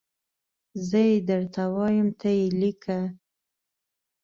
زه 0.87 0.99
یي 1.07 1.15
درته 1.29 1.63
وایم 1.75 2.09
ته 2.19 2.27
یي 2.37 2.45
لیکه 2.59 2.99